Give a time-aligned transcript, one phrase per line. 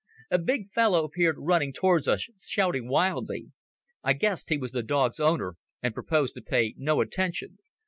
[0.31, 3.51] A big fellow appeared running towards us, shouting wildly.
[4.03, 7.59] I guessed he was the dog's owner, and proposed to pay no attention.